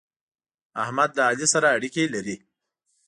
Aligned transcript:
احمد 0.83 1.09
له 1.17 1.23
علي 1.29 1.47
سره 1.53 1.67
اړېکې 1.75 2.03
لري. 2.13 2.35